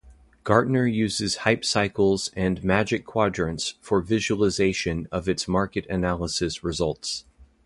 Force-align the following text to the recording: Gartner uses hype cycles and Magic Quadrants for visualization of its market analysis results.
Gartner 0.43 0.87
uses 0.87 1.35
hype 1.45 1.63
cycles 1.63 2.31
and 2.35 2.63
Magic 2.63 3.05
Quadrants 3.05 3.75
for 3.81 4.01
visualization 4.01 5.07
of 5.11 5.29
its 5.29 5.47
market 5.47 5.85
analysis 5.91 6.63
results. 6.63 7.23